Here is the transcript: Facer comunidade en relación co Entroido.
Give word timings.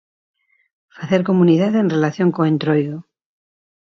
Facer 0.95 1.21
comunidade 1.29 1.77
en 1.79 1.87
relación 1.95 2.29
co 2.35 2.47
Entroido. 2.51 2.97